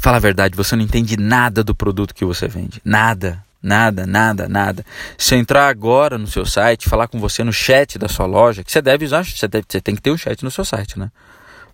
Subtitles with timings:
[0.00, 2.80] Fala a verdade, você não entende nada do produto que você vende.
[2.84, 3.44] Nada.
[3.62, 4.86] Nada, nada, nada.
[5.18, 8.64] Se eu entrar agora no seu site, falar com você no chat da sua loja,
[8.64, 10.98] que você deve usar, você, deve, você tem que ter um chat no seu site,
[10.98, 11.12] né?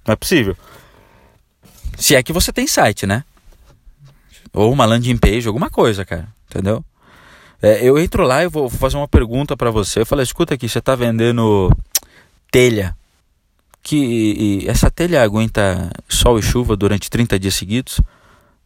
[0.04, 0.56] Não é possível.
[1.96, 3.22] Se é que você tem site, né?
[4.52, 6.26] Ou uma landing page, alguma coisa, cara.
[6.50, 6.84] Entendeu?
[7.62, 10.00] É, eu entro lá e vou fazer uma pergunta para você.
[10.00, 11.70] Eu falo, escuta aqui, você tá vendendo
[12.50, 12.96] telha.
[13.88, 18.00] Que essa telha aguenta sol e chuva durante 30 dias seguidos?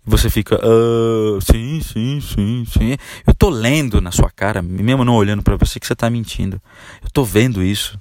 [0.03, 2.97] Você fica, ah, sim, sim, sim, sim.
[3.27, 6.59] Eu tô lendo na sua cara, mesmo não olhando para você, que você tá mentindo.
[7.03, 8.01] Eu tô vendo isso,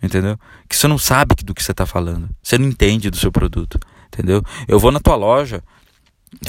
[0.00, 0.38] entendeu?
[0.68, 2.28] Que você não sabe do que você tá falando.
[2.40, 4.40] Você não entende do seu produto, entendeu?
[4.68, 5.60] Eu vou na tua loja,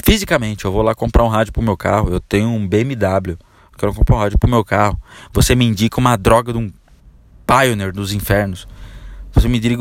[0.04, 2.10] fisicamente, eu vou lá comprar um rádio pro meu carro.
[2.10, 3.36] Eu tenho um BMW,
[3.76, 4.96] quero comprar um rádio pro meu carro.
[5.32, 6.70] Você me indica uma droga de um
[7.44, 8.68] Pioneer dos infernos.
[9.36, 9.76] Você me, indica,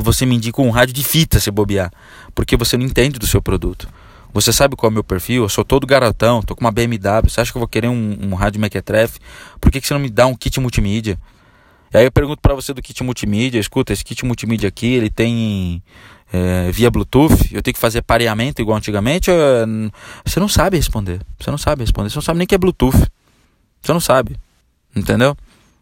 [0.00, 1.90] você me indica um rádio de fita se bobear,
[2.32, 3.88] porque você não entende do seu produto.
[4.32, 5.42] Você sabe qual é o meu perfil?
[5.42, 7.28] Eu sou todo garotão, tô com uma BMW.
[7.28, 9.18] Você acha que eu vou querer um, um rádio Mequetrefe?
[9.60, 11.18] Por que, que você não me dá um kit multimídia?
[11.92, 15.10] E aí eu pergunto para você do kit multimídia, escuta, esse kit multimídia aqui, ele
[15.10, 15.82] tem
[16.32, 19.28] é, via Bluetooth, eu tenho que fazer pareamento igual antigamente?
[20.24, 21.20] Você não sabe responder.
[21.38, 22.10] Você não sabe responder.
[22.10, 22.96] Você não sabe nem que é Bluetooth.
[23.82, 24.36] Você não sabe.
[24.94, 25.36] Entendeu?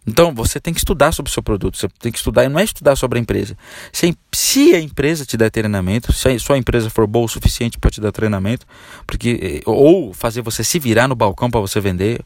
[0.09, 2.59] Então você tem que estudar sobre o seu produto, você tem que estudar, e não
[2.59, 3.56] é estudar sobre a empresa.
[3.92, 7.91] Se, a empresa te der treinamento, se a sua empresa for boa o suficiente para
[7.91, 8.67] te dar treinamento,
[9.06, 12.23] porque eh, ou fazer você se virar no balcão para você vender,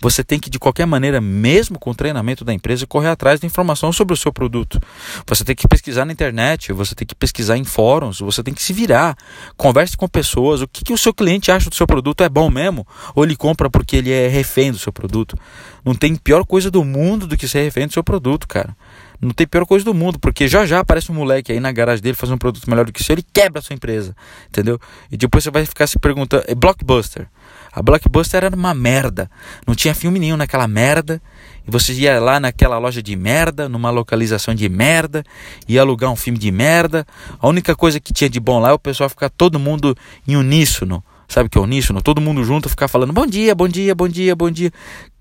[0.00, 3.46] você tem que de qualquer maneira, mesmo com o treinamento da empresa, correr atrás de
[3.46, 4.80] informação sobre o seu produto.
[5.26, 8.62] Você tem que pesquisar na internet, você tem que pesquisar em fóruns, você tem que
[8.62, 9.16] se virar,
[9.56, 12.50] converse com pessoas, o que, que o seu cliente acha do seu produto é bom
[12.50, 15.38] mesmo, ou ele compra porque ele é refém do seu produto.
[15.84, 18.76] Não tem pior coisa do mundo do que ser refém do seu produto, cara.
[19.20, 22.02] Não tem pior coisa do mundo, porque já já aparece um moleque aí na garagem
[22.02, 24.14] dele fazendo um produto melhor do que o seu, ele quebra a sua empresa,
[24.48, 24.80] entendeu?
[25.10, 27.26] E depois você vai ficar se perguntando, é Blockbuster.
[27.72, 29.28] A Blockbuster era uma merda,
[29.66, 31.20] não tinha filme nenhum naquela merda,
[31.66, 35.24] e você ia lá naquela loja de merda, numa localização de merda,
[35.66, 37.06] ia alugar um filme de merda.
[37.40, 39.96] A única coisa que tinha de bom lá é o pessoal ficar todo mundo
[40.26, 41.04] em uníssono.
[41.28, 42.00] Sabe o que é uníssono?
[42.00, 44.72] Todo mundo junto ficar falando bom dia, bom dia, bom dia, bom dia.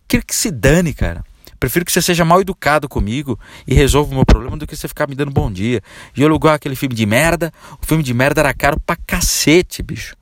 [0.08, 1.24] Quero que se dane, cara.
[1.59, 4.88] Prefiro que você seja mal educado comigo e resolva o meu problema do que você
[4.88, 5.81] ficar me dando bom dia.
[6.16, 7.51] E eu alugar aquele filme de merda.
[7.81, 10.16] O filme de merda era caro pra cacete, bicho.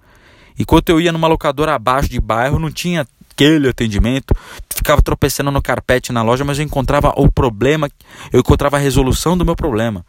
[0.58, 4.34] Enquanto eu ia numa locadora abaixo de bairro, não tinha aquele atendimento.
[4.70, 7.90] Ficava tropeçando no carpete na loja, mas eu encontrava o problema,
[8.32, 10.06] eu encontrava a resolução do meu problema.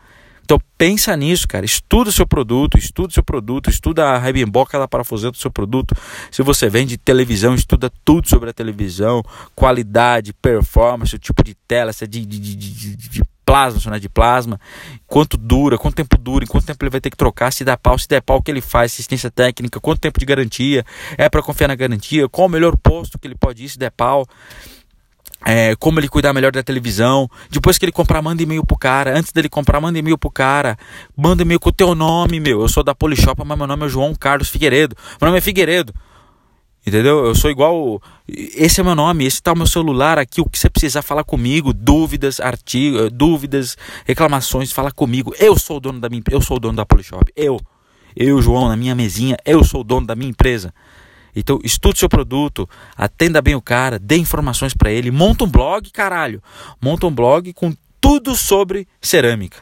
[0.47, 1.67] Então pensa nisso, cara.
[1.67, 5.51] Estuda o seu produto, estuda o seu produto, estuda a rebimboca da parafuseta do seu
[5.51, 5.93] produto.
[6.31, 9.25] Se você vende televisão, estuda tudo sobre a televisão,
[9.57, 13.97] qualidade, performance, o tipo de tela, se é de, de, de, de plasma, se não
[13.97, 14.61] é de plasma,
[15.05, 17.77] quanto dura, quanto tempo dura, em quanto tempo ele vai ter que trocar, se dá
[17.77, 20.85] pau, se der pau, o que ele faz, assistência técnica, quanto tempo de garantia,
[21.19, 23.91] é para confiar na garantia, qual o melhor posto que ele pode ir se der
[23.91, 24.25] pau
[25.45, 27.29] é, como ele cuidar melhor da televisão.
[27.51, 29.17] Depois que ele comprar, manda e-mail pro cara.
[29.17, 30.77] Antes dele comprar, manda e-mail pro cara.
[31.17, 32.63] Manda e-mail com o teu nome, meu.
[32.63, 34.97] Eu sou da Polishop, mas meu nome é João Carlos Figueiredo.
[35.21, 35.95] Meu nome é Figueiredo.
[36.87, 37.27] Entendeu?
[37.27, 38.01] Eu sou igual.
[38.29, 40.41] Esse é meu nome, esse tá o meu celular aqui.
[40.41, 45.35] O que você precisar falar comigo, dúvidas, artigos, dúvidas, reclamações, fala comigo.
[45.39, 47.33] Eu sou o dono da minha eu sou o dono da Polishop.
[47.35, 47.61] Eu.
[48.15, 50.73] Eu, João, na minha mesinha, eu sou o dono da minha empresa.
[51.37, 52.67] Então, estude seu produto,
[52.97, 56.43] atenda bem o cara, dê informações para ele, monta um blog, caralho.
[56.81, 59.59] Monta um blog com tudo sobre cerâmica.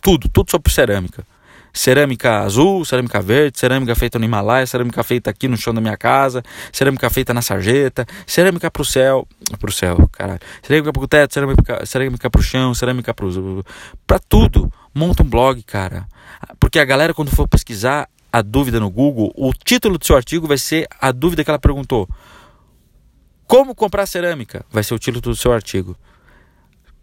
[0.00, 1.26] Tudo, tudo sobre cerâmica.
[1.72, 5.96] Cerâmica azul, cerâmica verde, cerâmica feita no Himalaia, cerâmica feita aqui no chão da minha
[5.96, 9.28] casa, cerâmica feita na sarjeta, cerâmica pro céu,
[9.60, 10.40] pro céu, caralho.
[10.62, 13.64] Cerâmica pro teto, cerâmica, cerâmica pro chão, cerâmica pro
[14.06, 14.72] para tudo.
[14.94, 16.08] Monta um blog, cara.
[16.58, 20.46] Porque a galera quando for pesquisar, a dúvida no Google, o título do seu artigo
[20.46, 22.08] vai ser a dúvida que ela perguntou.
[23.46, 24.64] Como comprar cerâmica?
[24.70, 25.96] Vai ser o título do seu artigo.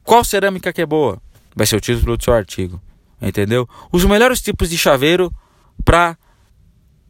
[0.03, 1.19] Qual cerâmica que é boa?
[1.55, 2.79] Vai ser o título do seu artigo.
[3.19, 3.67] Entendeu?
[3.91, 5.33] Os melhores tipos de chaveiro
[5.83, 6.15] para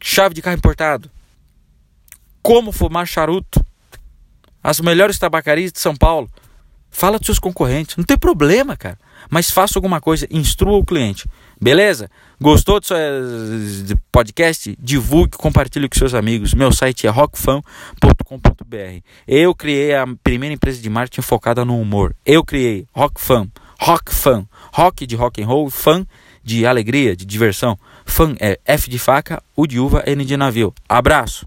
[0.02, 1.10] chave de carro importado.
[2.40, 3.62] Como fumar charuto.
[4.62, 6.30] As melhores tabacarias de São Paulo.
[6.90, 7.96] Fala dos seus concorrentes.
[7.96, 8.98] Não tem problema, cara.
[9.28, 11.28] Mas faça alguma coisa, instrua o cliente.
[11.60, 12.10] Beleza?
[12.40, 12.96] Gostou do seu
[14.12, 14.76] podcast?
[14.78, 16.52] Divulgue, compartilhe com seus amigos.
[16.52, 19.00] Meu site é rockfan.com.br.
[19.26, 22.14] Eu criei a primeira empresa de marketing focada no humor.
[22.24, 23.48] Eu criei Rockfan.
[23.80, 24.46] Rockfan.
[24.72, 26.06] Rock de rock and roll, fan
[26.44, 27.78] de alegria, de diversão.
[28.04, 30.74] Fan é F de faca, U de uva, N de navio.
[30.88, 31.46] Abraço.